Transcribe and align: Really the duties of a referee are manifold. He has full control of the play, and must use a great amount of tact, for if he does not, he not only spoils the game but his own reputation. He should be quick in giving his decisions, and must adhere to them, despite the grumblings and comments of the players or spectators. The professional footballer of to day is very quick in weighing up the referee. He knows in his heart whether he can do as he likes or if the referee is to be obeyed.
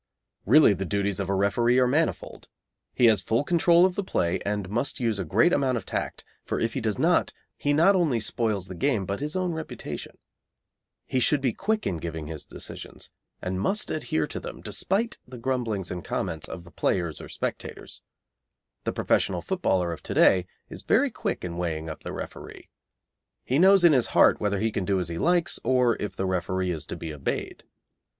Really 0.47 0.73
the 0.73 0.83
duties 0.83 1.19
of 1.19 1.29
a 1.29 1.35
referee 1.35 1.77
are 1.77 1.85
manifold. 1.85 2.47
He 2.95 3.05
has 3.05 3.21
full 3.21 3.43
control 3.43 3.85
of 3.85 3.93
the 3.93 4.03
play, 4.03 4.39
and 4.39 4.67
must 4.67 4.99
use 4.99 5.19
a 5.19 5.23
great 5.23 5.53
amount 5.53 5.77
of 5.77 5.85
tact, 5.85 6.25
for 6.43 6.59
if 6.59 6.73
he 6.73 6.81
does 6.81 6.97
not, 6.97 7.33
he 7.55 7.71
not 7.71 7.95
only 7.95 8.19
spoils 8.19 8.67
the 8.67 8.73
game 8.73 9.05
but 9.05 9.19
his 9.19 9.35
own 9.35 9.51
reputation. 9.51 10.17
He 11.05 11.19
should 11.19 11.39
be 11.39 11.53
quick 11.53 11.85
in 11.85 11.97
giving 11.97 12.25
his 12.25 12.47
decisions, 12.47 13.11
and 13.43 13.61
must 13.61 13.91
adhere 13.91 14.25
to 14.25 14.39
them, 14.39 14.61
despite 14.61 15.19
the 15.27 15.37
grumblings 15.37 15.91
and 15.91 16.03
comments 16.03 16.49
of 16.49 16.63
the 16.63 16.71
players 16.71 17.21
or 17.21 17.29
spectators. 17.29 18.01
The 18.85 18.93
professional 18.93 19.43
footballer 19.43 19.91
of 19.91 20.01
to 20.01 20.15
day 20.15 20.47
is 20.67 20.81
very 20.81 21.11
quick 21.11 21.45
in 21.45 21.57
weighing 21.57 21.91
up 21.91 22.01
the 22.01 22.11
referee. 22.11 22.69
He 23.43 23.59
knows 23.59 23.85
in 23.85 23.93
his 23.93 24.07
heart 24.17 24.41
whether 24.41 24.57
he 24.57 24.71
can 24.71 24.83
do 24.83 24.99
as 24.99 25.09
he 25.09 25.19
likes 25.19 25.59
or 25.63 25.95
if 26.01 26.15
the 26.15 26.25
referee 26.25 26.71
is 26.71 26.87
to 26.87 26.95
be 26.95 27.13
obeyed. 27.13 27.65